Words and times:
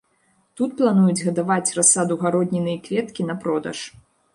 Тут 0.61 0.71
плануюць 0.79 1.21
гадаваць 1.27 1.75
расаду 1.77 2.13
гародніны 2.25 2.71
і 2.77 2.85
кветкі 2.89 3.33
на 3.33 3.41
продаж. 3.47 3.91